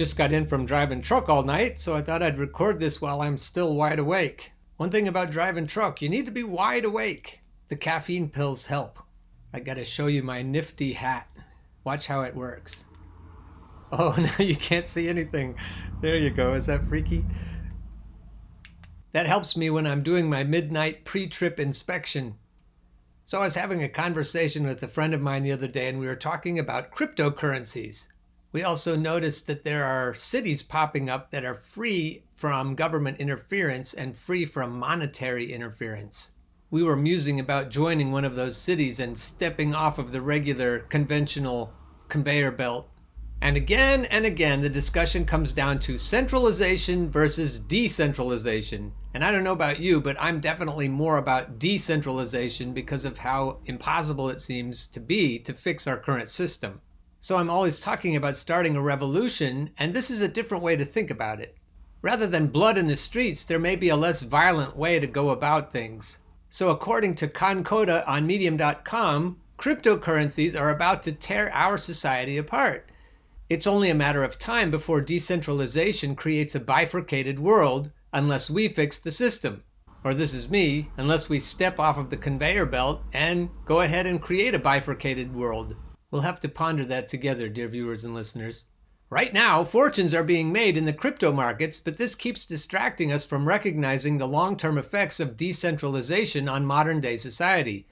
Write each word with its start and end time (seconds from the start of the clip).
Just 0.00 0.16
got 0.16 0.32
in 0.32 0.46
from 0.46 0.64
driving 0.64 1.02
truck 1.02 1.28
all 1.28 1.42
night, 1.42 1.78
so 1.78 1.94
I 1.94 2.00
thought 2.00 2.22
I'd 2.22 2.38
record 2.38 2.80
this 2.80 3.02
while 3.02 3.20
I'm 3.20 3.36
still 3.36 3.74
wide 3.74 3.98
awake. 3.98 4.50
One 4.78 4.88
thing 4.88 5.08
about 5.08 5.30
driving 5.30 5.66
truck, 5.66 6.00
you 6.00 6.08
need 6.08 6.24
to 6.24 6.32
be 6.32 6.42
wide 6.42 6.86
awake. 6.86 7.42
The 7.68 7.76
caffeine 7.76 8.30
pills 8.30 8.64
help. 8.64 8.98
I 9.52 9.60
gotta 9.60 9.84
show 9.84 10.06
you 10.06 10.22
my 10.22 10.40
nifty 10.40 10.94
hat. 10.94 11.28
Watch 11.84 12.06
how 12.06 12.22
it 12.22 12.34
works. 12.34 12.86
Oh, 13.92 14.14
now 14.18 14.42
you 14.42 14.56
can't 14.56 14.88
see 14.88 15.06
anything. 15.06 15.58
There 16.00 16.16
you 16.16 16.30
go. 16.30 16.54
Is 16.54 16.64
that 16.64 16.86
freaky? 16.86 17.26
That 19.12 19.26
helps 19.26 19.54
me 19.54 19.68
when 19.68 19.86
I'm 19.86 20.02
doing 20.02 20.30
my 20.30 20.44
midnight 20.44 21.04
pre 21.04 21.26
trip 21.26 21.60
inspection. 21.60 22.36
So 23.24 23.40
I 23.40 23.44
was 23.44 23.54
having 23.54 23.82
a 23.82 23.88
conversation 23.90 24.64
with 24.64 24.82
a 24.82 24.88
friend 24.88 25.12
of 25.12 25.20
mine 25.20 25.42
the 25.42 25.52
other 25.52 25.68
day, 25.68 25.90
and 25.90 26.00
we 26.00 26.06
were 26.06 26.16
talking 26.16 26.58
about 26.58 26.90
cryptocurrencies. 26.90 28.08
We 28.52 28.64
also 28.64 28.96
noticed 28.96 29.46
that 29.46 29.62
there 29.62 29.84
are 29.84 30.12
cities 30.12 30.64
popping 30.64 31.08
up 31.08 31.30
that 31.30 31.44
are 31.44 31.54
free 31.54 32.24
from 32.34 32.74
government 32.74 33.20
interference 33.20 33.94
and 33.94 34.18
free 34.18 34.44
from 34.44 34.76
monetary 34.76 35.52
interference. 35.52 36.32
We 36.68 36.82
were 36.82 36.96
musing 36.96 37.38
about 37.38 37.70
joining 37.70 38.10
one 38.10 38.24
of 38.24 38.34
those 38.34 38.56
cities 38.56 38.98
and 38.98 39.16
stepping 39.16 39.72
off 39.72 39.98
of 39.98 40.10
the 40.10 40.20
regular 40.20 40.80
conventional 40.80 41.72
conveyor 42.08 42.50
belt. 42.50 42.88
And 43.40 43.56
again 43.56 44.04
and 44.06 44.26
again, 44.26 44.60
the 44.60 44.68
discussion 44.68 45.24
comes 45.24 45.52
down 45.52 45.78
to 45.80 45.96
centralization 45.96 47.08
versus 47.08 47.60
decentralization. 47.60 48.92
And 49.14 49.24
I 49.24 49.30
don't 49.30 49.44
know 49.44 49.52
about 49.52 49.78
you, 49.78 50.00
but 50.00 50.16
I'm 50.18 50.40
definitely 50.40 50.88
more 50.88 51.18
about 51.18 51.60
decentralization 51.60 52.72
because 52.72 53.04
of 53.04 53.16
how 53.16 53.58
impossible 53.66 54.28
it 54.28 54.40
seems 54.40 54.88
to 54.88 54.98
be 54.98 55.38
to 55.38 55.54
fix 55.54 55.86
our 55.86 55.96
current 55.96 56.26
system. 56.26 56.80
So 57.22 57.36
I'm 57.36 57.50
always 57.50 57.78
talking 57.78 58.16
about 58.16 58.34
starting 58.34 58.76
a 58.76 58.80
revolution, 58.80 59.68
and 59.76 59.92
this 59.92 60.10
is 60.10 60.22
a 60.22 60.28
different 60.28 60.64
way 60.64 60.74
to 60.76 60.86
think 60.86 61.10
about 61.10 61.38
it. 61.38 61.54
Rather 62.00 62.26
than 62.26 62.46
blood 62.46 62.78
in 62.78 62.86
the 62.86 62.96
streets, 62.96 63.44
there 63.44 63.58
may 63.58 63.76
be 63.76 63.90
a 63.90 63.96
less 63.96 64.22
violent 64.22 64.74
way 64.74 64.98
to 64.98 65.06
go 65.06 65.28
about 65.28 65.70
things. 65.70 66.20
So, 66.48 66.70
according 66.70 67.16
to 67.16 67.28
Concoda 67.28 68.08
on 68.08 68.26
Medium.com, 68.26 69.36
cryptocurrencies 69.58 70.58
are 70.58 70.70
about 70.70 71.02
to 71.02 71.12
tear 71.12 71.52
our 71.52 71.76
society 71.76 72.38
apart. 72.38 72.90
It's 73.50 73.66
only 73.66 73.90
a 73.90 73.94
matter 73.94 74.24
of 74.24 74.38
time 74.38 74.70
before 74.70 75.02
decentralization 75.02 76.16
creates 76.16 76.54
a 76.54 76.60
bifurcated 76.60 77.38
world 77.38 77.92
unless 78.14 78.48
we 78.48 78.66
fix 78.68 78.98
the 78.98 79.10
system. 79.10 79.62
Or, 80.04 80.14
this 80.14 80.32
is 80.32 80.48
me, 80.48 80.88
unless 80.96 81.28
we 81.28 81.38
step 81.38 81.78
off 81.78 81.98
of 81.98 82.08
the 82.08 82.16
conveyor 82.16 82.64
belt 82.64 83.02
and 83.12 83.50
go 83.66 83.82
ahead 83.82 84.06
and 84.06 84.22
create 84.22 84.54
a 84.54 84.58
bifurcated 84.58 85.34
world. 85.34 85.76
We'll 86.10 86.22
have 86.22 86.40
to 86.40 86.48
ponder 86.48 86.84
that 86.86 87.08
together, 87.08 87.48
dear 87.48 87.68
viewers 87.68 88.04
and 88.04 88.14
listeners. 88.14 88.66
Right 89.10 89.32
now, 89.32 89.64
fortunes 89.64 90.14
are 90.14 90.22
being 90.24 90.52
made 90.52 90.76
in 90.76 90.84
the 90.84 90.92
crypto 90.92 91.32
markets, 91.32 91.78
but 91.78 91.96
this 91.96 92.14
keeps 92.14 92.44
distracting 92.44 93.12
us 93.12 93.24
from 93.24 93.46
recognizing 93.46 94.18
the 94.18 94.28
long 94.28 94.56
term 94.56 94.78
effects 94.78 95.20
of 95.20 95.36
decentralization 95.36 96.48
on 96.48 96.64
modern 96.64 97.00
day 97.00 97.16
society. 97.16 97.86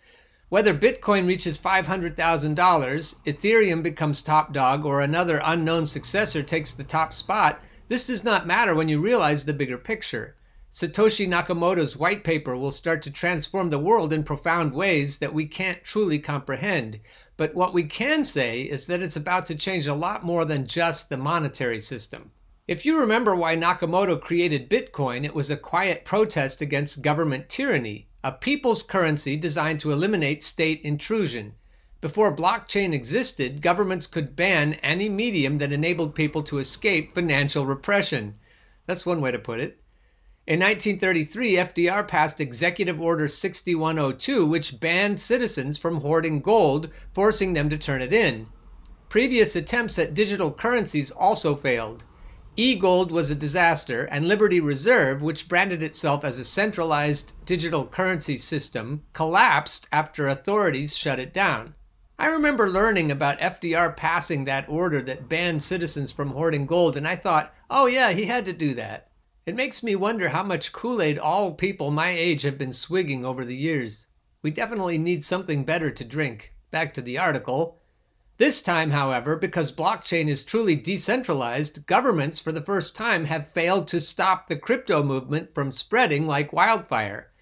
Whether 0.49 0.73
Bitcoin 0.73 1.27
reaches 1.27 1.59
$500,000, 1.59 2.15
Ethereum 2.17 3.83
becomes 3.83 4.23
top 4.23 4.53
dog, 4.53 4.87
or 4.87 5.01
another 5.01 5.41
unknown 5.45 5.87
successor 5.87 6.43
takes 6.43 6.73
the 6.73 6.85
top 6.85 7.13
spot, 7.13 7.61
this 7.89 8.07
does 8.07 8.25
not 8.25 8.47
matter 8.47 8.75
when 8.75 8.89
you 8.89 9.01
realize 9.01 9.45
the 9.45 9.53
bigger 9.53 9.77
picture. 9.77 10.37
Satoshi 10.71 11.27
Nakamoto's 11.27 11.97
white 11.97 12.25
paper 12.25 12.57
will 12.57 12.71
start 12.71 13.03
to 13.03 13.11
transform 13.11 13.71
the 13.71 13.79
world 13.79 14.13
in 14.13 14.23
profound 14.23 14.73
ways 14.73 15.19
that 15.19 15.35
we 15.35 15.47
can't 15.47 15.83
truly 15.83 16.19
comprehend. 16.19 17.01
But 17.39 17.55
what 17.55 17.73
we 17.73 17.85
can 17.85 18.25
say 18.25 18.63
is 18.63 18.89
that 18.89 19.01
it's 19.01 19.15
about 19.15 19.47
to 19.47 19.55
change 19.55 19.87
a 19.87 19.95
lot 19.95 20.25
more 20.25 20.45
than 20.45 20.67
just 20.67 21.09
the 21.09 21.17
monetary 21.17 21.79
system. 21.79 22.33
If 22.67 22.85
you 22.85 22.99
remember 22.99 23.35
why 23.37 23.57
Nakamoto 23.57 24.21
created 24.21 24.69
Bitcoin, 24.69 25.25
it 25.25 25.37
was 25.37 25.49
a 25.49 25.57
quiet 25.57 26.05
protest 26.05 26.61
against 26.61 27.01
government 27.01 27.49
tyranny, 27.49 28.09
a 28.25 28.33
people's 28.33 28.83
currency 28.83 29.37
designed 29.37 29.79
to 29.81 29.93
eliminate 29.93 30.43
state 30.43 30.83
intrusion. 30.83 31.55
Before 32.01 32.35
blockchain 32.35 32.93
existed, 32.93 33.63
governments 33.63 34.09
could 34.09 34.35
ban 34.35 34.75
any 34.83 35.09
medium 35.09 35.59
that 35.59 35.73
enabled 35.73 36.17
people 36.17 36.43
to 36.43 36.59
escape 36.59 37.15
financial 37.15 37.65
repression. 37.65 38.35
That's 38.87 39.07
one 39.07 39.21
way 39.21 39.31
to 39.31 39.39
put 39.39 39.61
it. 39.61 39.81
In 40.49 40.61
1933, 40.61 41.57
FDR 41.57 42.09
passed 42.09 42.41
Executive 42.41 42.99
Order 42.99 43.29
6102, 43.29 44.47
which 44.47 44.81
banned 44.81 45.21
citizens 45.21 45.77
from 45.77 46.01
hoarding 46.01 46.41
gold, 46.41 46.89
forcing 47.13 47.53
them 47.53 47.69
to 47.69 47.77
turn 47.77 48.01
it 48.01 48.15
in. 48.15 48.47
Previous 49.11 49.55
attempts 49.55 49.99
at 49.99 50.15
digital 50.15 50.51
currencies 50.51 51.11
also 51.11 51.55
failed. 51.55 52.05
E 52.57 52.77
gold 52.77 53.13
was 53.13 53.31
a 53.31 53.35
disaster, 53.35 54.05
and 54.05 54.27
Liberty 54.27 54.59
Reserve, 54.59 55.21
which 55.21 55.51
branded 55.51 55.83
itself 55.83 56.25
as 56.25 56.39
a 56.39 56.47
centralized 56.47 57.35
digital 57.45 57.85
currency 57.85 58.39
system, 58.39 59.03
collapsed 59.13 59.87
after 59.93 60.29
authorities 60.29 60.97
shut 60.97 61.19
it 61.19 61.35
down. 61.35 61.75
I 62.19 62.25
remember 62.25 62.71
learning 62.71 63.13
about 63.13 63.39
FDR 63.39 63.95
passing 63.95 64.47
that 64.47 64.67
order 64.67 65.03
that 65.03 65.29
banned 65.29 65.63
citizens 65.63 66.11
from 66.11 66.31
hoarding 66.31 66.65
gold, 66.65 66.97
and 66.97 67.07
I 67.07 67.17
thought, 67.17 67.55
oh, 67.69 67.85
yeah, 67.85 68.13
he 68.13 68.25
had 68.25 68.47
to 68.47 68.55
do 68.55 68.73
that. 68.77 69.08
It 69.49 69.57
makes 69.57 69.83
me 69.83 69.97
wonder 69.97 70.29
how 70.29 70.43
much 70.43 70.75
Kool 70.75 71.01
Aid 71.01 71.19
all 71.19 71.55
people 71.55 71.91
my 71.91 72.11
age 72.11 72.43
have 72.43 72.59
been 72.59 72.71
swigging 72.71 73.25
over 73.25 73.47
the 73.47 73.57
years. 73.57 74.07
We 74.43 74.51
definitely 74.51 74.99
need 74.99 75.25
something 75.25 75.65
better 75.65 75.91
to 75.91 76.05
drink. 76.05 76.53
Back 76.71 76.93
to 76.93 77.01
the 77.01 77.17
article. 77.17 77.81
This 78.37 78.61
time, 78.61 78.91
however, 78.91 79.37
because 79.37 79.73
blockchain 79.73 80.29
is 80.29 80.45
truly 80.45 80.77
decentralized, 80.77 81.87
governments 81.87 82.41
for 82.41 82.53
the 82.53 82.61
first 82.61 82.95
time 82.95 83.25
have 83.25 83.49
failed 83.49 83.89
to 83.89 84.03
stop 84.03 84.49
the 84.49 84.57
crypto 84.57 85.03
movement 85.03 85.55
from 85.55 85.73
spreading 85.73 86.27
like 86.27 86.53
wildfire. 86.53 87.33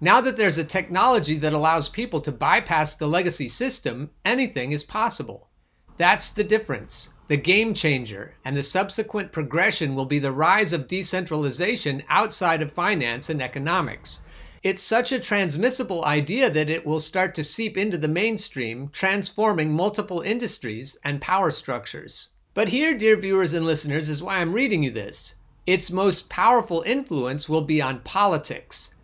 Now 0.00 0.20
that 0.20 0.36
there's 0.36 0.58
a 0.58 0.64
technology 0.64 1.36
that 1.38 1.52
allows 1.52 1.88
people 1.88 2.20
to 2.20 2.30
bypass 2.30 2.94
the 2.94 3.08
legacy 3.08 3.48
system, 3.48 4.10
anything 4.24 4.70
is 4.70 4.84
possible. 4.84 5.50
That's 5.96 6.30
the 6.30 6.44
difference. 6.44 7.12
The 7.28 7.36
game 7.36 7.74
changer 7.74 8.34
and 8.44 8.56
the 8.56 8.62
subsequent 8.62 9.32
progression 9.32 9.96
will 9.96 10.04
be 10.04 10.20
the 10.20 10.30
rise 10.30 10.72
of 10.72 10.86
decentralization 10.86 12.04
outside 12.08 12.62
of 12.62 12.70
finance 12.70 13.28
and 13.28 13.42
economics. 13.42 14.22
It's 14.62 14.82
such 14.82 15.10
a 15.10 15.18
transmissible 15.18 16.04
idea 16.04 16.50
that 16.50 16.70
it 16.70 16.86
will 16.86 17.00
start 17.00 17.34
to 17.34 17.44
seep 17.44 17.76
into 17.76 17.98
the 17.98 18.08
mainstream, 18.08 18.90
transforming 18.92 19.72
multiple 19.72 20.20
industries 20.20 20.98
and 21.04 21.20
power 21.20 21.50
structures. 21.50 22.30
But 22.54 22.68
here, 22.68 22.96
dear 22.96 23.16
viewers 23.16 23.54
and 23.54 23.66
listeners, 23.66 24.08
is 24.08 24.22
why 24.22 24.38
I'm 24.38 24.52
reading 24.52 24.82
you 24.82 24.90
this. 24.90 25.34
Its 25.66 25.90
most 25.90 26.30
powerful 26.30 26.82
influence 26.86 27.48
will 27.48 27.62
be 27.62 27.82
on 27.82 28.00
politics. 28.00 28.94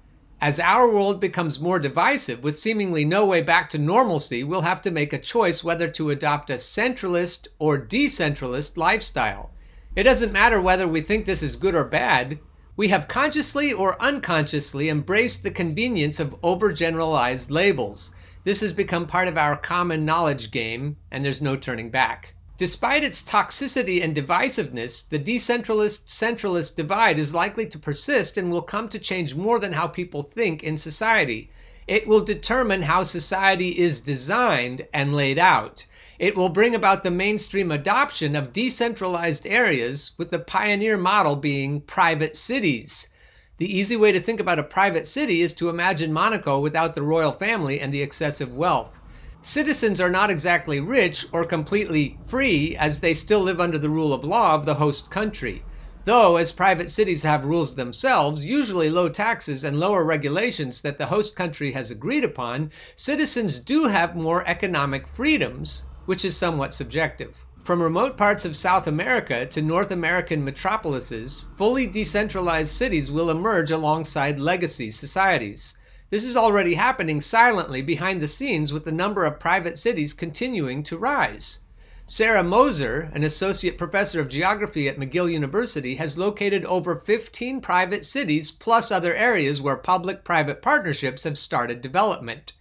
As 0.43 0.59
our 0.59 0.91
world 0.91 1.21
becomes 1.21 1.61
more 1.61 1.79
divisive, 1.79 2.43
with 2.43 2.59
seemingly 2.59 3.05
no 3.05 3.25
way 3.25 3.43
back 3.43 3.71
to 3.71 3.79
normalcy, 3.79 4.43
we'll 4.43 4.63
have 4.63 4.83
to 4.83 4.91
make 4.91 5.13
a 5.13 5.19
choice 5.21 5.63
whether 5.63 5.87
to 5.91 6.11
adopt 6.11 6.51
a 6.51 6.55
centralist 6.55 7.47
or 7.61 7.79
decentralist 7.79 8.77
lifestyle. 8.77 9.53
It 9.95 10.03
doesn't 10.03 10.33
matter 10.33 10.61
whether 10.61 10.89
we 10.89 11.01
think 11.01 11.27
this 11.27 11.45
is 11.45 11.55
good 11.55 11.77
or 11.77 11.85
bad, 11.85 12.41
we 12.77 12.89
have 12.89 13.07
consciously 13.07 13.73
or 13.73 14.03
unconsciously 14.03 14.89
embraced 14.89 15.45
the 15.45 15.51
convenience 15.53 16.19
of 16.19 16.35
overgeneralized 16.41 17.53
labels. 17.53 18.13
This 18.43 18.63
has 18.63 18.73
become 18.73 19.07
part 19.07 19.29
of 19.29 19.39
our 19.39 19.57
common 19.57 20.05
knowledge 20.05 20.51
game, 20.51 20.97
and 21.13 21.25
there's 21.25 21.41
no 21.41 21.55
turning 21.55 21.89
back. 21.89 22.35
Despite 22.59 23.03
its 23.03 23.23
toxicity 23.23 24.05
and 24.05 24.15
divisiveness, 24.15 25.09
the 25.09 25.19
decentralist 25.19 26.07
centralist 26.07 26.75
divide 26.77 27.19
is 27.19 27.35
likely 27.35 27.67
to 27.67 27.79
persist 27.79 28.37
and 28.37 28.51
will 28.51 28.63
come 28.63 28.89
to 28.91 28.99
change 28.99 29.35
more 29.35 29.59
than 29.59 29.73
how 29.73 29.87
people 29.87 30.23
think 30.23 30.63
in 30.63 30.77
society. 30.77 31.51
It 31.89 32.07
will 32.07 32.21
determine 32.21 32.83
how 32.83 33.03
society 33.05 33.79
is 33.79 34.01
designed 34.01 34.87
and 34.93 35.17
laid 35.17 35.39
out. 35.39 35.87
It 36.19 36.37
will 36.37 36.51
bring 36.51 36.75
about 36.75 37.03
the 37.03 37.11
mainstream 37.11 37.73
adoption 37.73 38.37
of 38.37 38.53
decentralized 38.53 39.47
areas, 39.47 40.13
with 40.19 40.31
the 40.31 40.39
pioneer 40.39 40.99
model 40.99 41.37
being 41.37 41.81
private 41.81 42.37
cities. 42.37 43.09
The 43.57 43.79
easy 43.79 43.97
way 43.97 44.13
to 44.13 44.21
think 44.21 44.41
about 44.41 44.59
a 44.59 44.63
private 44.63 45.07
city 45.07 45.41
is 45.41 45.53
to 45.55 45.69
imagine 45.69 46.13
Monaco 46.13 46.61
without 46.61 46.95
the 46.95 47.03
royal 47.03 47.33
family 47.33 47.81
and 47.81 47.93
the 47.93 48.03
excessive 48.03 48.55
wealth. 48.55 49.01
Citizens 49.45 50.01
are 50.01 50.09
not 50.09 50.31
exactly 50.31 50.79
rich 50.79 51.27
or 51.33 51.45
completely 51.45 52.17
free, 52.27 52.77
as 52.77 53.01
they 53.01 53.13
still 53.13 53.41
live 53.41 53.59
under 53.59 53.77
the 53.77 53.91
rule 53.91 54.15
of 54.15 54.25
law 54.25 54.55
of 54.55 54.65
the 54.65 54.77
host 54.77 55.11
country. 55.11 55.65
Though, 56.05 56.37
as 56.37 56.53
private 56.53 56.91
cities 56.91 57.25
have 57.25 57.45
rules 57.45 57.75
themselves, 57.75 58.45
usually 58.45 58.89
low 58.89 59.09
taxes 59.09 59.65
and 59.65 59.81
lower 59.81 60.05
regulations 60.05 60.81
that 60.83 60.97
the 60.97 61.07
host 61.07 61.35
country 61.35 61.73
has 61.73 61.91
agreed 61.91 62.23
upon, 62.23 62.71
citizens 62.95 63.59
do 63.59 63.89
have 63.89 64.15
more 64.15 64.47
economic 64.47 65.09
freedoms, 65.09 65.83
which 66.07 66.25
is 66.25 66.37
somewhat 66.37 66.73
subjective. 66.73 67.45
From 67.65 67.83
remote 67.83 68.17
parts 68.17 68.45
of 68.45 68.55
South 68.55 68.87
America 68.87 69.45
to 69.47 69.61
North 69.61 69.91
American 69.91 70.45
metropolises, 70.45 71.47
fully 71.57 71.87
decentralized 71.89 72.71
cities 72.71 73.11
will 73.11 73.29
emerge 73.29 73.73
alongside 73.73 74.39
legacy 74.39 74.93
societies. 74.93 75.79
This 76.13 76.25
is 76.25 76.37
already 76.37 76.75
happening 76.75 77.23
silently 77.23 77.81
behind 77.81 78.21
the 78.21 78.27
scenes 78.27 78.71
with 78.71 78.85
the 78.85 78.93
number 78.93 79.25
of 79.25 79.41
private 79.41 79.79
cities 79.79 80.13
continuing 80.13 80.83
to 80.83 80.99
rise. 80.99 81.61
Sarah 82.05 82.45
Moser, 82.45 83.11
an 83.15 83.23
associate 83.23 83.79
professor 83.79 84.21
of 84.21 84.29
geography 84.29 84.87
at 84.89 84.99
McGill 84.99 85.33
University, 85.33 85.95
has 85.95 86.19
located 86.19 86.67
over 86.67 86.97
15 86.97 87.63
private 87.63 88.05
cities 88.05 88.51
plus 88.51 88.93
other 88.93 89.15
areas 89.15 89.63
where 89.63 89.75
public 89.75 90.23
private 90.23 90.61
partnerships 90.61 91.25
have 91.25 91.39
started 91.39 91.81
development. 91.81 92.53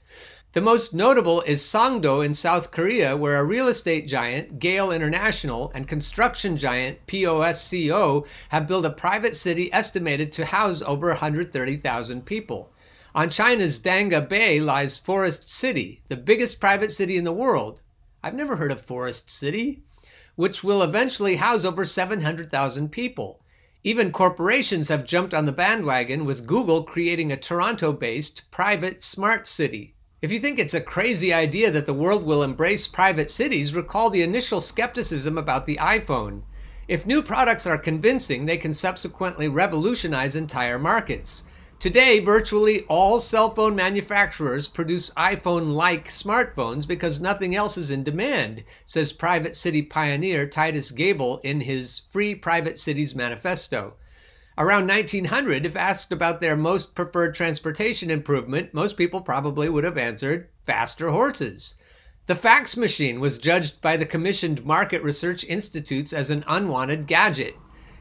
The 0.54 0.62
most 0.62 0.94
notable 0.94 1.42
is 1.42 1.62
Songdo 1.62 2.26
in 2.26 2.34
South 2.34 2.72
Korea, 2.72 3.18
where 3.18 3.38
a 3.38 3.44
real 3.44 3.68
estate 3.68 4.08
giant, 4.08 4.60
Gale 4.60 4.94
International, 4.94 5.74
and 5.76 5.90
construction 5.90 6.56
giant, 6.56 7.06
POSCO, 7.06 8.26
have 8.48 8.70
built 8.70 8.86
a 8.86 8.92
private 8.92 9.36
city 9.36 9.74
estimated 9.74 10.32
to 10.32 10.46
house 10.46 10.82
over 10.82 11.10
130,000 11.10 12.26
people. 12.26 12.72
On 13.14 13.30
China's 13.30 13.78
Danga 13.82 14.22
Bay 14.22 14.62
lies 14.62 14.98
Forest 14.98 15.50
City, 15.50 16.02
the 16.08 16.16
biggest 16.16 16.62
private 16.62 16.92
city 16.92 17.18
in 17.18 17.26
the 17.26 17.34
world. 17.34 17.82
I've 18.24 18.34
never 18.34 18.56
heard 18.56 18.72
of 18.72 18.80
Forest 18.80 19.30
City, 19.30 19.84
which 20.38 20.64
will 20.64 20.82
eventually 20.82 21.36
house 21.36 21.66
over 21.66 21.84
700,000 21.84 22.90
people. 22.90 23.42
Even 23.84 24.14
corporations 24.14 24.88
have 24.88 25.04
jumped 25.04 25.34
on 25.34 25.46
the 25.46 25.52
bandwagon, 25.52 26.24
with 26.24 26.48
Google 26.48 26.84
creating 26.84 27.34
a 27.34 27.38
Toronto 27.38 27.92
based 27.92 28.50
private 28.50 29.02
smart 29.02 29.46
city. 29.46 29.94
If 30.22 30.32
you 30.32 30.40
think 30.40 30.58
it's 30.58 30.74
a 30.74 30.80
crazy 30.80 31.34
idea 31.34 31.70
that 31.70 31.86
the 31.86 31.94
world 31.94 32.24
will 32.24 32.44
embrace 32.44 32.88
private 32.88 33.30
cities, 33.30 33.76
recall 33.76 34.10
the 34.10 34.22
initial 34.22 34.62
skepticism 34.62 35.38
about 35.38 35.66
the 35.66 35.76
iPhone. 35.82 36.44
If 36.88 37.06
new 37.06 37.22
products 37.22 37.68
are 37.68 37.78
convincing, 37.78 38.46
they 38.46 38.58
can 38.58 38.74
subsequently 38.74 39.50
revolutionize 39.50 40.38
entire 40.38 40.80
markets. 40.80 41.44
Today, 41.82 42.20
virtually 42.20 42.82
all 42.82 43.20
cell 43.20 43.56
phone 43.56 43.76
manufacturers 43.76 44.68
produce 44.68 45.10
iPhone 45.16 45.74
like 45.74 46.10
smartphones 46.10 46.88
because 46.88 47.20
nothing 47.20 47.56
else 47.56 47.76
is 47.76 47.90
in 47.90 48.04
demand, 48.04 48.64
says 48.86 49.12
private 49.12 49.56
city 49.56 49.82
pioneer 49.82 50.46
Titus 50.46 50.92
Gebel 50.92 51.40
in 51.44 51.62
his 51.62 52.02
Free 52.12 52.36
Private 52.36 52.78
Cities 52.78 53.16
Manifesto. 53.16 53.96
Around 54.60 54.86
1900, 54.90 55.66
if 55.66 55.76
asked 55.76 56.12
about 56.12 56.40
their 56.40 56.56
most 56.56 56.94
preferred 56.94 57.34
transportation 57.34 58.12
improvement, 58.12 58.76
most 58.76 58.96
people 58.96 59.22
probably 59.22 59.68
would 59.68 59.84
have 59.84 59.98
answered 59.98 60.50
faster 60.68 61.10
horses. 61.10 61.80
The 62.28 62.36
fax 62.36 62.78
machine 62.78 63.20
was 63.20 63.40
judged 63.40 63.82
by 63.82 63.98
the 63.98 64.06
commissioned 64.06 64.64
market 64.64 65.02
research 65.02 65.44
institutes 65.46 66.14
as 66.14 66.30
an 66.30 66.44
unwanted 66.48 67.08
gadget. 67.08 67.56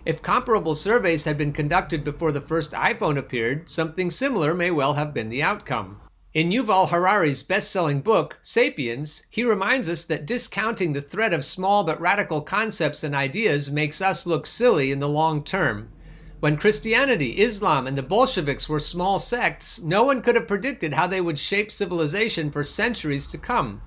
If 0.06 0.22
comparable 0.22 0.74
surveys 0.74 1.26
had 1.26 1.36
been 1.36 1.52
conducted 1.52 2.04
before 2.04 2.32
the 2.32 2.40
first 2.40 2.72
iPhone 2.72 3.18
appeared, 3.18 3.68
something 3.68 4.10
similar 4.10 4.54
may 4.54 4.70
well 4.70 4.94
have 4.94 5.12
been 5.12 5.28
the 5.28 5.42
outcome. 5.42 6.00
In 6.32 6.50
Yuval 6.50 6.88
Harari's 6.88 7.42
best 7.42 7.70
selling 7.70 8.00
book, 8.00 8.38
Sapiens, 8.40 9.26
he 9.28 9.44
reminds 9.44 9.88
us 9.90 10.06
that 10.06 10.24
discounting 10.24 10.94
the 10.94 11.02
threat 11.02 11.34
of 11.34 11.44
small 11.44 11.84
but 11.84 12.00
radical 12.00 12.40
concepts 12.40 13.04
and 13.04 13.14
ideas 13.14 13.70
makes 13.70 14.00
us 14.00 14.26
look 14.26 14.46
silly 14.46 14.90
in 14.90 15.00
the 15.00 15.08
long 15.08 15.44
term. 15.44 15.90
When 16.38 16.56
Christianity, 16.56 17.38
Islam, 17.38 17.86
and 17.86 17.98
the 17.98 18.02
Bolsheviks 18.02 18.70
were 18.70 18.80
small 18.80 19.18
sects, 19.18 19.82
no 19.82 20.04
one 20.04 20.22
could 20.22 20.34
have 20.34 20.48
predicted 20.48 20.94
how 20.94 21.08
they 21.08 21.20
would 21.20 21.38
shape 21.38 21.70
civilization 21.70 22.50
for 22.50 22.64
centuries 22.64 23.26
to 23.26 23.36
come. 23.36 23.82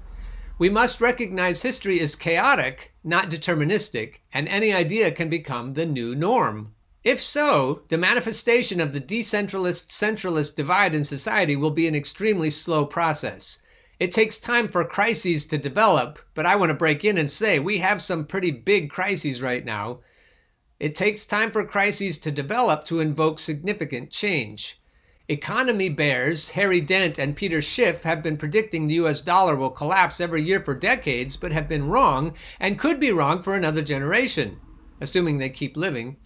We 0.59 0.69
must 0.69 1.01
recognize 1.01 1.63
history 1.63 1.99
is 1.99 2.15
chaotic, 2.15 2.93
not 3.03 3.31
deterministic, 3.31 4.19
and 4.31 4.47
any 4.47 4.71
idea 4.71 5.11
can 5.11 5.27
become 5.27 5.73
the 5.73 5.85
new 5.85 6.13
norm. 6.13 6.75
If 7.03 7.23
so, 7.23 7.81
the 7.87 7.97
manifestation 7.97 8.79
of 8.79 8.93
the 8.93 9.01
decentralist 9.01 9.89
centralist 9.89 10.55
divide 10.55 10.93
in 10.93 11.03
society 11.03 11.55
will 11.55 11.71
be 11.71 11.87
an 11.87 11.95
extremely 11.95 12.51
slow 12.51 12.85
process. 12.85 13.63
It 13.99 14.11
takes 14.11 14.37
time 14.37 14.67
for 14.67 14.85
crises 14.85 15.47
to 15.47 15.57
develop, 15.57 16.19
but 16.35 16.45
I 16.45 16.55
want 16.55 16.69
to 16.69 16.75
break 16.75 17.03
in 17.03 17.17
and 17.17 17.29
say 17.29 17.57
we 17.57 17.79
have 17.79 18.01
some 18.01 18.25
pretty 18.25 18.51
big 18.51 18.91
crises 18.91 19.41
right 19.41 19.65
now. 19.65 20.01
It 20.79 20.93
takes 20.93 21.25
time 21.25 21.51
for 21.51 21.65
crises 21.65 22.19
to 22.19 22.31
develop 22.31 22.85
to 22.85 22.99
invoke 22.99 23.39
significant 23.39 24.11
change. 24.11 24.79
Economy 25.29 25.87
bears 25.87 26.49
Harry 26.49 26.81
Dent 26.81 27.17
and 27.17 27.33
Peter 27.33 27.61
Schiff 27.61 28.03
have 28.03 28.21
been 28.21 28.35
predicting 28.35 28.87
the 28.87 28.95
US 28.95 29.21
dollar 29.21 29.55
will 29.55 29.69
collapse 29.69 30.19
every 30.19 30.43
year 30.43 30.59
for 30.59 30.75
decades, 30.75 31.37
but 31.37 31.53
have 31.53 31.69
been 31.69 31.87
wrong 31.87 32.33
and 32.59 32.77
could 32.77 32.99
be 32.99 33.09
wrong 33.09 33.41
for 33.41 33.55
another 33.55 33.81
generation, 33.81 34.59
assuming 34.99 35.37
they 35.37 35.47
keep 35.47 35.77
living. 35.77 36.17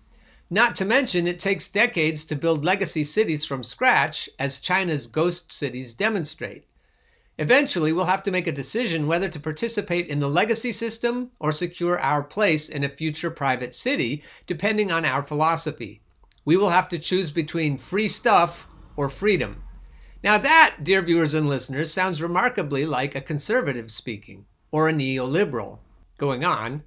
Not 0.50 0.74
to 0.76 0.86
mention, 0.86 1.28
it 1.28 1.40
takes 1.40 1.68
decades 1.68 2.26
to 2.26 2.36
build 2.36 2.66
legacy 2.66 3.04
cities 3.04 3.46
from 3.46 3.62
scratch, 3.62 4.28
as 4.40 4.58
China's 4.58 5.06
ghost 5.06 5.52
cities 5.52 5.94
demonstrate. 5.94 6.66
Eventually, 7.38 7.94
we'll 7.94 8.06
have 8.06 8.24
to 8.24 8.32
make 8.32 8.48
a 8.48 8.52
decision 8.52 9.06
whether 9.06 9.30
to 9.30 9.40
participate 9.40 10.08
in 10.08 10.20
the 10.20 10.28
legacy 10.28 10.72
system 10.72 11.30
or 11.40 11.52
secure 11.52 12.00
our 12.00 12.24
place 12.24 12.68
in 12.68 12.84
a 12.84 12.90
future 12.90 13.30
private 13.30 13.76
city, 13.76 14.24
depending 14.48 14.92
on 14.92 15.06
our 15.06 15.22
philosophy. 15.22 16.02
We 16.46 16.58
will 16.58 16.72
have 16.72 16.88
to 16.88 16.98
choose 16.98 17.30
between 17.30 17.78
free 17.78 18.08
stuff 18.08 18.66
or 18.98 19.08
freedom. 19.08 19.64
Now, 20.24 20.38
that, 20.40 20.78
dear 20.84 21.02
viewers 21.02 21.34
and 21.34 21.48
listeners, 21.48 21.94
sounds 21.94 22.22
remarkably 22.22 22.86
like 22.86 23.16
a 23.16 23.22
conservative 23.22 23.90
speaking 23.90 24.46
or 24.72 24.90
a 24.90 24.92
neoliberal. 24.92 25.78
Going 26.18 26.44
on, 26.44 26.84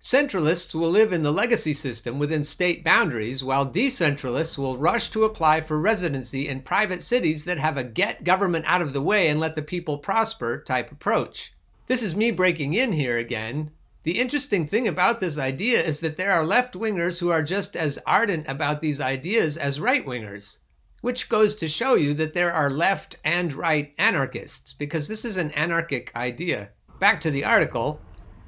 centralists 0.00 0.74
will 0.74 0.90
live 0.90 1.12
in 1.12 1.22
the 1.22 1.30
legacy 1.30 1.74
system 1.74 2.18
within 2.18 2.42
state 2.42 2.82
boundaries, 2.82 3.44
while 3.44 3.66
decentralists 3.66 4.56
will 4.56 4.78
rush 4.78 5.10
to 5.10 5.24
apply 5.24 5.60
for 5.60 5.78
residency 5.78 6.48
in 6.48 6.62
private 6.62 7.02
cities 7.02 7.44
that 7.44 7.58
have 7.58 7.76
a 7.76 7.84
get 7.84 8.24
government 8.24 8.64
out 8.66 8.80
of 8.80 8.94
the 8.94 9.02
way 9.02 9.28
and 9.28 9.38
let 9.38 9.54
the 9.54 9.62
people 9.62 9.98
prosper 9.98 10.62
type 10.66 10.90
approach. 10.90 11.52
This 11.86 12.02
is 12.02 12.16
me 12.16 12.30
breaking 12.30 12.72
in 12.72 12.92
here 12.92 13.18
again. 13.18 13.72
The 14.02 14.18
interesting 14.18 14.66
thing 14.66 14.88
about 14.88 15.20
this 15.20 15.36
idea 15.36 15.82
is 15.82 16.00
that 16.00 16.16
there 16.16 16.32
are 16.32 16.46
left 16.46 16.72
wingers 16.72 17.20
who 17.20 17.28
are 17.28 17.42
just 17.42 17.76
as 17.76 17.98
ardent 18.06 18.48
about 18.48 18.80
these 18.80 19.02
ideas 19.02 19.58
as 19.58 19.78
right 19.78 20.06
wingers. 20.06 20.60
Which 21.00 21.28
goes 21.28 21.54
to 21.56 21.68
show 21.68 21.94
you 21.94 22.12
that 22.14 22.34
there 22.34 22.52
are 22.52 22.68
left 22.70 23.16
and 23.24 23.52
right 23.52 23.94
anarchists, 23.96 24.72
because 24.72 25.08
this 25.08 25.24
is 25.24 25.36
an 25.36 25.50
anarchic 25.52 26.12
idea. 26.14 26.68
Back 26.98 27.20
to 27.22 27.30
the 27.30 27.44
article. 27.44 28.00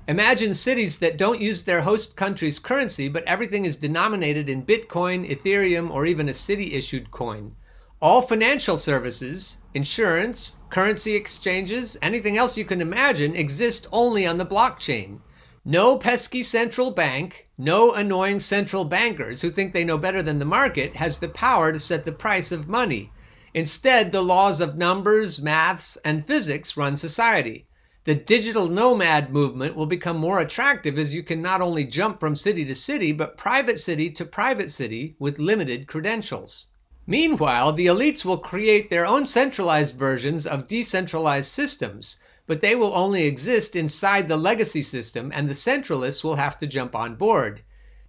Imagine 0.08 0.52
cities 0.52 0.98
that 0.98 1.16
don't 1.16 1.40
use 1.40 1.62
their 1.62 1.80
host 1.80 2.16
country's 2.16 2.58
currency, 2.58 3.08
but 3.08 3.24
everything 3.24 3.64
is 3.64 3.76
denominated 3.76 4.48
in 4.48 4.66
Bitcoin, 4.66 5.30
Ethereum, 5.30 5.90
or 5.90 6.04
even 6.04 6.28
a 6.28 6.34
city 6.34 6.74
issued 6.74 7.10
coin. 7.10 7.54
All 8.02 8.20
financial 8.20 8.76
services, 8.76 9.58
insurance, 9.74 10.56
currency 10.70 11.14
exchanges, 11.14 11.96
anything 12.02 12.36
else 12.36 12.56
you 12.58 12.64
can 12.64 12.80
imagine 12.80 13.36
exist 13.36 13.86
only 13.92 14.26
on 14.26 14.38
the 14.38 14.44
blockchain. 14.44 15.20
No 15.64 15.96
pesky 15.96 16.42
central 16.42 16.90
bank, 16.90 17.48
no 17.56 17.92
annoying 17.92 18.40
central 18.40 18.84
bankers 18.84 19.42
who 19.42 19.50
think 19.50 19.72
they 19.72 19.84
know 19.84 19.96
better 19.96 20.20
than 20.20 20.40
the 20.40 20.44
market 20.44 20.96
has 20.96 21.18
the 21.18 21.28
power 21.28 21.72
to 21.72 21.78
set 21.78 22.04
the 22.04 22.10
price 22.10 22.50
of 22.50 22.66
money. 22.66 23.12
Instead, 23.54 24.10
the 24.10 24.22
laws 24.22 24.60
of 24.60 24.76
numbers, 24.76 25.40
maths, 25.40 25.96
and 26.04 26.26
physics 26.26 26.76
run 26.76 26.96
society. 26.96 27.64
The 28.06 28.16
digital 28.16 28.66
nomad 28.66 29.30
movement 29.30 29.76
will 29.76 29.86
become 29.86 30.16
more 30.16 30.40
attractive 30.40 30.98
as 30.98 31.14
you 31.14 31.22
can 31.22 31.40
not 31.40 31.60
only 31.60 31.84
jump 31.84 32.18
from 32.18 32.34
city 32.34 32.64
to 32.64 32.74
city, 32.74 33.12
but 33.12 33.36
private 33.36 33.78
city 33.78 34.10
to 34.10 34.24
private 34.24 34.68
city 34.68 35.14
with 35.20 35.38
limited 35.38 35.86
credentials. 35.86 36.72
Meanwhile, 37.06 37.74
the 37.74 37.86
elites 37.86 38.24
will 38.24 38.38
create 38.38 38.90
their 38.90 39.06
own 39.06 39.26
centralized 39.26 39.96
versions 39.96 40.44
of 40.44 40.66
decentralized 40.66 41.50
systems 41.52 42.16
but 42.52 42.60
they 42.60 42.74
will 42.74 42.94
only 42.94 43.24
exist 43.24 43.74
inside 43.74 44.28
the 44.28 44.36
legacy 44.36 44.82
system, 44.82 45.32
and 45.34 45.48
the 45.48 45.54
centralists 45.54 46.22
will 46.22 46.36
have 46.36 46.58
to 46.58 46.66
jump 46.66 46.94
on 46.94 47.14
board. 47.14 47.62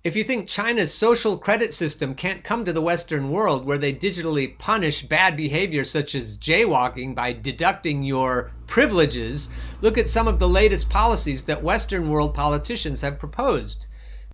If 0.04 0.18
you 0.18 0.24
think 0.26 0.50
China's 0.50 0.94
social 0.94 1.38
credit 1.38 1.74
system 1.74 2.14
can't 2.14 2.44
come 2.44 2.66
to 2.66 2.74
the 2.74 2.82
Western 2.82 3.30
world 3.30 3.64
where 3.64 3.78
they 3.78 3.94
digitally 3.94 4.60
punish 4.60 5.04
bad 5.04 5.38
behavior 5.38 5.86
such 5.86 6.14
as 6.14 6.38
jaywalking 6.38 7.16
by 7.16 7.32
deducting 7.32 8.04
your 8.04 8.52
privileges, 8.68 9.50
look 9.80 9.98
at 9.98 10.10
some 10.10 10.28
of 10.28 10.40
the 10.40 10.50
latest 10.50 10.90
policies 10.90 11.44
that 11.44 11.64
Western 11.64 12.10
world 12.10 12.34
politicians 12.34 13.00
have 13.00 13.18
proposed. 13.18 13.88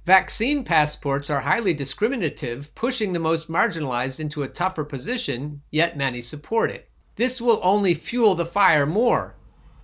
Vaccine 0.05 0.63
passports 0.63 1.29
are 1.29 1.41
highly 1.41 1.75
discriminative, 1.75 2.73
pushing 2.73 3.13
the 3.13 3.19
most 3.19 3.47
marginalized 3.47 4.19
into 4.19 4.41
a 4.41 4.47
tougher 4.47 4.83
position, 4.83 5.61
yet 5.69 5.95
many 5.95 6.19
support 6.19 6.71
it. 6.71 6.89
This 7.15 7.39
will 7.39 7.59
only 7.61 7.93
fuel 7.93 8.33
the 8.33 8.43
fire 8.43 8.87
more. 8.87 9.35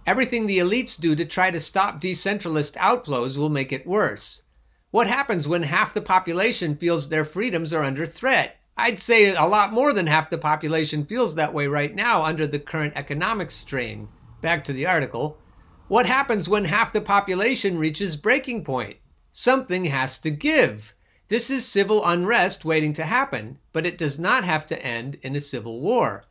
Everything 0.05 0.45
the 0.45 0.59
elites 0.59 0.99
do 0.99 1.15
to 1.15 1.25
try 1.25 1.49
to 1.49 1.59
stop 1.59 1.99
decentralist 1.99 2.75
outflows 2.77 3.37
will 3.37 3.49
make 3.49 3.71
it 3.71 3.87
worse. 3.87 4.43
What 4.91 5.07
happens 5.07 5.47
when 5.47 5.63
half 5.63 5.95
the 5.95 6.01
population 6.01 6.77
feels 6.77 7.09
their 7.09 7.25
freedoms 7.25 7.73
are 7.73 7.83
under 7.83 8.05
threat? 8.05 8.57
I'd 8.77 8.99
say 8.99 9.33
a 9.33 9.45
lot 9.45 9.73
more 9.73 9.93
than 9.93 10.05
half 10.05 10.29
the 10.29 10.37
population 10.37 11.05
feels 11.05 11.33
that 11.35 11.55
way 11.55 11.65
right 11.65 11.95
now 11.95 12.23
under 12.23 12.45
the 12.45 12.59
current 12.59 12.93
economic 12.95 13.49
strain. 13.49 14.07
Back 14.41 14.63
to 14.65 14.73
the 14.73 14.85
article. 14.85 15.39
What 15.87 16.05
happens 16.05 16.47
when 16.47 16.65
half 16.65 16.93
the 16.93 17.01
population 17.01 17.79
reaches 17.79 18.15
breaking 18.15 18.63
point? 18.63 18.97
Something 19.31 19.85
has 19.85 20.19
to 20.19 20.29
give. 20.29 20.93
This 21.29 21.49
is 21.49 21.65
civil 21.65 22.05
unrest 22.05 22.63
waiting 22.63 22.93
to 22.93 23.05
happen, 23.05 23.57
but 23.73 23.87
it 23.87 23.97
does 23.97 24.19
not 24.19 24.45
have 24.45 24.67
to 24.67 24.85
end 24.85 25.17
in 25.23 25.35
a 25.35 25.41
civil 25.41 25.79
war. 25.79 26.25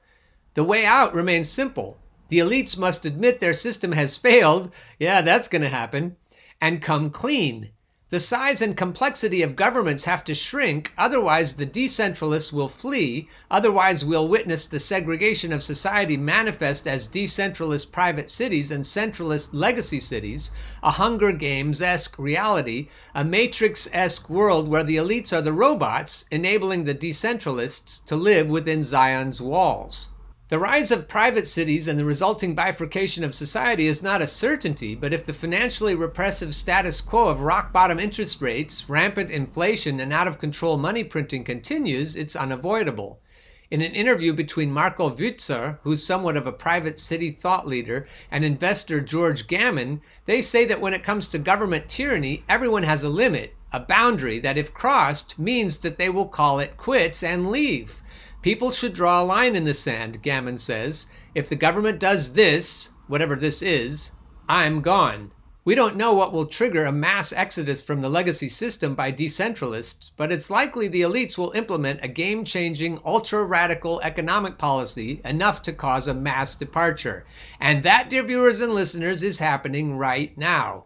The 0.55 0.63
way 0.63 0.87
out 0.87 1.13
remains 1.13 1.49
simple 1.49 1.99
the 2.35 2.41
elites 2.41 2.77
must 2.77 3.07
admit 3.07 3.39
their 3.39 3.55
system 3.55 3.93
has 3.93 4.19
failed. 4.19 4.69
Yeah, 4.99 5.21
that's 5.21 5.47
going 5.47 5.63
to 5.63 5.69
happen. 5.69 6.17
and 6.61 6.83
come 6.83 7.09
clean. 7.11 7.71
The 8.11 8.19
size 8.19 8.61
and 8.61 8.77
complexity 8.77 9.41
of 9.43 9.55
governments 9.55 10.03
have 10.05 10.25
to 10.25 10.35
shrink, 10.35 10.91
otherwise, 10.99 11.55
the 11.55 11.65
decentralists 11.65 12.53
will 12.53 12.69
flee. 12.69 13.29
Otherwise, 13.53 14.05
we'll 14.05 14.27
witness 14.27 14.67
the 14.67 14.81
segregation 14.81 15.53
of 15.53 15.63
society 15.63 16.17
manifest 16.17 16.89
as 16.89 17.07
decentralist 17.07 17.93
private 17.93 18.29
cities 18.29 18.73
and 18.73 18.83
centralist 18.83 19.51
legacy 19.53 20.01
cities, 20.01 20.51
a 20.83 20.91
Hunger 20.91 21.31
Games 21.31 21.81
esque 21.81 22.19
reality, 22.19 22.89
a 23.15 23.23
Matrix 23.23 23.89
esque 23.93 24.29
world 24.29 24.67
where 24.67 24.83
the 24.83 24.97
elites 24.97 25.33
are 25.33 25.43
the 25.43 25.53
robots, 25.53 26.25
enabling 26.33 26.83
the 26.83 26.97
decentralists 26.97 28.05
to 28.07 28.17
live 28.17 28.49
within 28.49 28.83
Zion's 28.83 29.41
walls. 29.41 30.14
The 30.49 30.59
rise 30.59 30.91
of 30.93 31.09
private 31.09 31.47
cities 31.47 31.89
and 31.89 31.99
the 31.99 32.05
resulting 32.05 32.55
bifurcation 32.55 33.25
of 33.25 33.33
society 33.33 33.87
is 33.87 34.03
not 34.03 34.21
a 34.21 34.27
certainty, 34.27 34.95
but 34.95 35.15
if 35.15 35.25
the 35.25 35.33
financially 35.33 35.95
repressive 35.95 36.55
status 36.55 37.01
quo 37.01 37.29
of 37.29 37.41
rock 37.41 37.73
bottom 37.73 37.99
interest 37.99 38.43
rates, 38.43 38.87
rampant 38.87 39.31
inflation, 39.31 40.01
and 40.01 40.13
out 40.13 40.29
of 40.29 40.39
control 40.39 40.77
money 40.77 41.03
printing 41.03 41.45
continues, 41.45 42.15
it's 42.15 42.37
unavoidable. 42.37 43.21
In 43.71 43.81
an 43.81 43.95
interview 43.95 44.35
between 44.35 44.71
Marco 44.71 45.09
Wützer, 45.09 45.79
who's 45.83 46.05
somewhat 46.05 46.37
of 46.37 46.47
a 46.47 46.53
private 46.53 46.99
city 46.99 47.31
thought 47.31 47.67
leader, 47.67 48.07
and 48.31 48.45
investor 48.45 49.01
George 49.01 49.47
Gammon, 49.47 50.03
they 50.27 50.43
say 50.43 50.67
that 50.67 50.81
when 50.83 50.93
it 50.93 51.03
comes 51.03 51.27
to 51.29 51.39
government 51.39 51.89
tyranny, 51.89 52.45
everyone 52.51 52.83
has 52.83 53.03
a 53.03 53.09
limit, 53.09 53.55
a 53.73 53.81
boundary 53.81 54.41
that, 54.41 54.59
if 54.59 54.75
crossed, 54.75 55.39
means 55.39 55.79
that 55.79 55.97
they 55.97 56.11
will 56.11 56.29
call 56.29 56.59
it 56.59 56.77
quits 56.77 57.23
and 57.23 57.51
leave. 57.51 58.03
People 58.45 58.73
should 58.73 58.93
draw 58.93 59.23
a 59.23 59.25
line 59.25 59.57
in 59.57 59.65
the 59.65 59.73
sand, 59.73 60.23
Gammon 60.23 60.59
says. 60.59 61.07
If 61.35 61.49
the 61.49 61.57
government 61.57 61.99
does 61.99 62.35
this, 62.35 62.91
whatever 63.07 63.37
this 63.37 63.63
is, 63.63 64.11
I'm 64.51 64.83
gone. 64.83 65.33
We 65.65 65.75
don't 65.75 65.97
know 65.97 66.13
what 66.13 66.35
will 66.35 66.45
trigger 66.45 66.85
a 66.85 66.93
mass 66.93 67.33
exodus 67.33 67.83
from 67.83 68.03
the 68.03 68.11
legacy 68.11 68.51
system 68.51 68.95
by 68.95 69.13
decentralists, 69.13 70.11
but 70.19 70.31
it's 70.31 70.51
likely 70.51 70.89
the 70.89 71.01
elites 71.01 71.39
will 71.39 71.53
implement 71.53 72.05
a 72.05 72.09
game 72.09 72.45
changing, 72.45 73.01
ultra 73.03 73.43
radical 73.43 73.99
economic 74.03 74.59
policy 74.59 75.23
enough 75.25 75.63
to 75.63 75.73
cause 75.73 76.07
a 76.07 76.13
mass 76.13 76.55
departure. 76.55 77.25
And 77.61 77.83
that, 77.85 78.11
dear 78.11 78.25
viewers 78.25 78.61
and 78.61 78.75
listeners, 78.75 79.23
is 79.23 79.39
happening 79.39 79.97
right 79.97 80.37
now. 80.37 80.85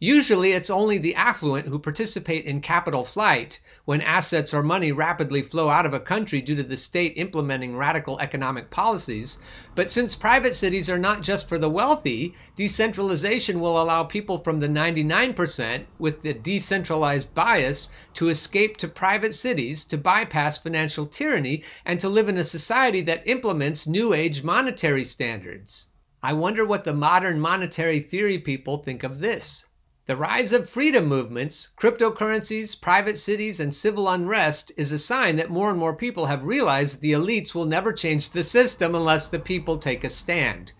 Usually, 0.00 0.50
it's 0.50 0.70
only 0.70 0.98
the 0.98 1.14
affluent 1.14 1.68
who 1.68 1.78
participate 1.78 2.44
in 2.44 2.60
capital 2.60 3.04
flight 3.04 3.60
when 3.84 4.00
assets 4.00 4.52
or 4.52 4.62
money 4.62 4.90
rapidly 4.90 5.40
flow 5.40 5.68
out 5.68 5.86
of 5.86 5.94
a 5.94 6.00
country 6.00 6.42
due 6.42 6.56
to 6.56 6.64
the 6.64 6.76
state 6.76 7.14
implementing 7.16 7.76
radical 7.76 8.18
economic 8.18 8.70
policies. 8.70 9.38
But 9.76 9.88
since 9.88 10.16
private 10.16 10.52
cities 10.52 10.90
are 10.90 10.98
not 10.98 11.22
just 11.22 11.48
for 11.48 11.58
the 11.58 11.70
wealthy, 11.70 12.34
decentralization 12.56 13.60
will 13.60 13.80
allow 13.80 14.02
people 14.02 14.38
from 14.38 14.58
the 14.58 14.68
99% 14.68 15.84
with 15.98 16.22
the 16.22 16.34
decentralized 16.34 17.32
bias 17.32 17.88
to 18.14 18.28
escape 18.28 18.76
to 18.78 18.88
private 18.88 19.32
cities 19.32 19.84
to 19.86 19.96
bypass 19.96 20.58
financial 20.58 21.06
tyranny 21.06 21.62
and 21.84 22.00
to 22.00 22.08
live 22.08 22.28
in 22.28 22.36
a 22.36 22.44
society 22.44 23.00
that 23.00 23.26
implements 23.26 23.86
new 23.86 24.12
age 24.12 24.42
monetary 24.42 25.04
standards. 25.04 25.86
I 26.20 26.32
wonder 26.32 26.66
what 26.66 26.84
the 26.84 26.92
modern 26.92 27.38
monetary 27.38 28.00
theory 28.00 28.38
people 28.38 28.78
think 28.78 29.04
of 29.04 29.20
this. 29.20 29.66
The 30.06 30.16
rise 30.16 30.52
of 30.52 30.68
freedom 30.68 31.06
movements, 31.06 31.70
cryptocurrencies, 31.78 32.78
private 32.78 33.16
cities, 33.16 33.58
and 33.58 33.72
civil 33.72 34.06
unrest 34.06 34.70
is 34.76 34.92
a 34.92 34.98
sign 34.98 35.36
that 35.36 35.48
more 35.48 35.70
and 35.70 35.78
more 35.78 35.96
people 35.96 36.26
have 36.26 36.44
realized 36.44 37.00
the 37.00 37.12
elites 37.12 37.54
will 37.54 37.64
never 37.64 37.90
change 37.90 38.28
the 38.28 38.42
system 38.42 38.94
unless 38.94 39.30
the 39.30 39.38
people 39.38 39.78
take 39.78 40.04
a 40.04 40.10
stand. 40.10 40.74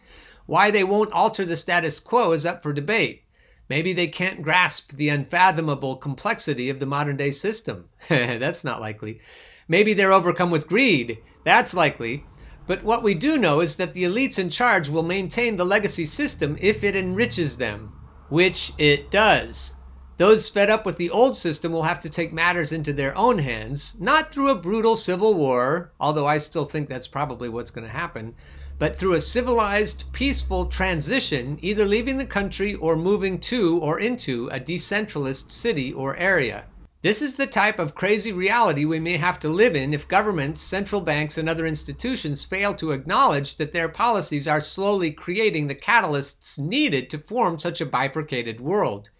Why 0.44 0.70
they 0.70 0.84
won't 0.84 1.10
alter 1.12 1.46
the 1.46 1.56
status 1.56 2.00
quo 2.00 2.32
is 2.32 2.44
up 2.44 2.62
for 2.62 2.74
debate. 2.74 3.22
Maybe 3.70 3.94
they 3.94 4.08
can't 4.08 4.42
grasp 4.42 4.92
the 4.92 5.08
unfathomable 5.08 5.96
complexity 5.96 6.68
of 6.68 6.78
the 6.78 6.84
modern 6.84 7.16
day 7.16 7.30
system. 7.30 7.88
That's 8.10 8.62
not 8.62 8.82
likely. 8.82 9.20
Maybe 9.68 9.94
they're 9.94 10.12
overcome 10.12 10.50
with 10.50 10.68
greed. 10.68 11.16
That's 11.44 11.72
likely. 11.72 12.26
But 12.66 12.84
what 12.84 13.02
we 13.02 13.14
do 13.14 13.38
know 13.38 13.60
is 13.60 13.76
that 13.76 13.94
the 13.94 14.04
elites 14.04 14.38
in 14.38 14.50
charge 14.50 14.90
will 14.90 15.02
maintain 15.02 15.56
the 15.56 15.64
legacy 15.64 16.04
system 16.04 16.58
if 16.60 16.84
it 16.84 16.94
enriches 16.94 17.56
them 17.56 17.94
which 18.34 18.72
it 18.78 19.12
does. 19.12 19.74
Those 20.16 20.50
fed 20.50 20.68
up 20.68 20.84
with 20.84 20.96
the 20.96 21.08
old 21.08 21.36
system 21.36 21.70
will 21.70 21.84
have 21.84 22.00
to 22.00 22.10
take 22.10 22.32
matters 22.32 22.72
into 22.72 22.92
their 22.92 23.16
own 23.16 23.38
hands, 23.38 23.96
not 24.00 24.32
through 24.32 24.50
a 24.50 24.58
brutal 24.58 24.96
civil 24.96 25.34
war, 25.34 25.92
although 26.00 26.26
I 26.26 26.38
still 26.38 26.64
think 26.64 26.88
that's 26.88 27.06
probably 27.06 27.48
what's 27.48 27.70
going 27.70 27.86
to 27.86 27.92
happen, 27.92 28.34
but 28.76 28.96
through 28.96 29.14
a 29.14 29.20
civilized, 29.20 30.10
peaceful 30.10 30.66
transition, 30.66 31.60
either 31.62 31.84
leaving 31.84 32.16
the 32.16 32.26
country 32.26 32.74
or 32.74 32.96
moving 32.96 33.38
to 33.38 33.78
or 33.78 34.00
into 34.00 34.48
a 34.48 34.58
decentralist 34.58 35.52
city 35.52 35.92
or 35.92 36.16
area. 36.16 36.64
This 37.04 37.20
is 37.20 37.34
the 37.34 37.46
type 37.46 37.78
of 37.78 37.94
crazy 37.94 38.32
reality 38.32 38.86
we 38.86 38.98
may 38.98 39.18
have 39.18 39.38
to 39.40 39.50
live 39.50 39.76
in 39.76 39.92
if 39.92 40.08
governments, 40.08 40.62
central 40.62 41.02
banks, 41.02 41.36
and 41.36 41.50
other 41.50 41.66
institutions 41.66 42.46
fail 42.46 42.72
to 42.76 42.92
acknowledge 42.92 43.56
that 43.56 43.72
their 43.72 43.90
policies 43.90 44.48
are 44.48 44.62
slowly 44.62 45.10
creating 45.10 45.66
the 45.66 45.74
catalysts 45.74 46.58
needed 46.58 47.10
to 47.10 47.18
form 47.18 47.58
such 47.58 47.82
a 47.82 47.84
bifurcated 47.84 48.58
world. 48.58 49.10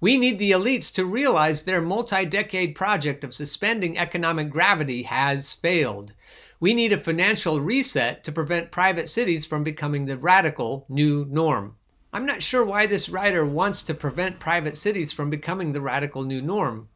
We 0.00 0.18
need 0.18 0.40
the 0.40 0.50
elites 0.50 0.92
to 0.94 1.04
realize 1.04 1.62
their 1.62 1.80
multi 1.80 2.24
decade 2.24 2.74
project 2.74 3.22
of 3.22 3.32
suspending 3.32 3.96
economic 3.96 4.50
gravity 4.50 5.04
has 5.04 5.54
failed. 5.54 6.14
We 6.58 6.74
need 6.74 6.92
a 6.92 6.98
financial 6.98 7.60
reset 7.60 8.24
to 8.24 8.32
prevent 8.32 8.72
private 8.72 9.08
cities 9.08 9.46
from 9.46 9.62
becoming 9.62 10.06
the 10.06 10.18
radical 10.18 10.86
new 10.88 11.24
norm. 11.30 11.76
I'm 12.12 12.26
not 12.26 12.42
sure 12.42 12.64
why 12.64 12.88
this 12.88 13.08
writer 13.08 13.46
wants 13.46 13.84
to 13.84 13.94
prevent 13.94 14.40
private 14.40 14.76
cities 14.76 15.12
from 15.12 15.30
becoming 15.30 15.70
the 15.70 15.80
radical 15.80 16.24
new 16.24 16.42
norm. 16.42 16.88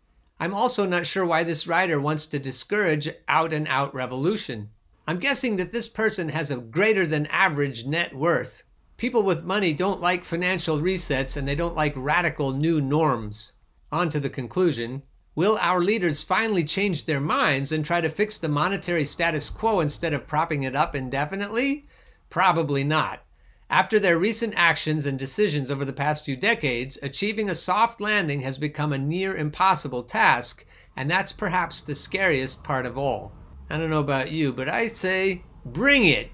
I'm 0.42 0.54
also 0.54 0.86
not 0.86 1.06
sure 1.06 1.24
why 1.24 1.44
this 1.44 1.68
writer 1.68 2.00
wants 2.00 2.26
to 2.26 2.38
discourage 2.40 3.08
out 3.28 3.52
and 3.52 3.68
out 3.68 3.94
revolution. 3.94 4.70
I'm 5.06 5.20
guessing 5.20 5.54
that 5.58 5.70
this 5.70 5.88
person 5.88 6.30
has 6.30 6.50
a 6.50 6.56
greater 6.56 7.06
than 7.06 7.26
average 7.26 7.86
net 7.86 8.12
worth. 8.12 8.64
People 8.96 9.22
with 9.22 9.44
money 9.44 9.72
don't 9.72 10.00
like 10.00 10.24
financial 10.24 10.80
resets 10.80 11.36
and 11.36 11.46
they 11.46 11.54
don't 11.54 11.76
like 11.76 11.92
radical 11.94 12.50
new 12.50 12.80
norms. 12.80 13.52
On 13.92 14.10
to 14.10 14.18
the 14.18 14.28
conclusion. 14.28 15.04
Will 15.36 15.58
our 15.60 15.78
leaders 15.80 16.24
finally 16.24 16.64
change 16.64 17.04
their 17.04 17.20
minds 17.20 17.70
and 17.70 17.84
try 17.84 18.00
to 18.00 18.10
fix 18.10 18.36
the 18.36 18.48
monetary 18.48 19.04
status 19.04 19.48
quo 19.48 19.78
instead 19.78 20.12
of 20.12 20.26
propping 20.26 20.64
it 20.64 20.74
up 20.74 20.96
indefinitely? 20.96 21.86
Probably 22.30 22.82
not. 22.82 23.20
After 23.72 23.98
their 23.98 24.18
recent 24.18 24.52
actions 24.54 25.06
and 25.06 25.18
decisions 25.18 25.70
over 25.70 25.86
the 25.86 25.94
past 25.94 26.26
few 26.26 26.36
decades, 26.36 26.98
achieving 27.02 27.48
a 27.48 27.54
soft 27.54 28.02
landing 28.02 28.42
has 28.42 28.58
become 28.58 28.92
a 28.92 28.98
near 28.98 29.34
impossible 29.34 30.02
task, 30.02 30.66
and 30.94 31.10
that's 31.10 31.32
perhaps 31.32 31.80
the 31.80 31.94
scariest 31.94 32.62
part 32.62 32.84
of 32.84 32.98
all. 32.98 33.32
I 33.70 33.78
don't 33.78 33.88
know 33.88 34.00
about 34.00 34.30
you, 34.30 34.52
but 34.52 34.68
I 34.68 34.88
say, 34.88 35.44
bring 35.64 36.04
it! 36.04 36.28